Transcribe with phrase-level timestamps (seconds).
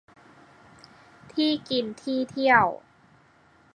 [1.33, 2.67] ที่กินที่เที่ยว